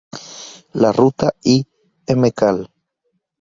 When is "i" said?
1.53-1.55